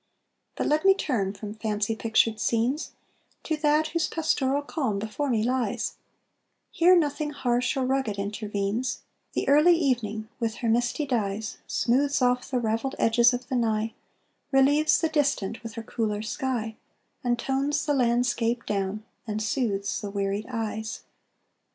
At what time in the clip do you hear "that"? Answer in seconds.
3.57-3.89